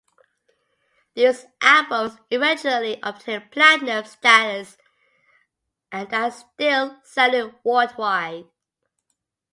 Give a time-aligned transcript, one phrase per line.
[1.13, 4.75] These albums eventually obtained platinum status
[5.91, 8.45] and are still selling worldwide.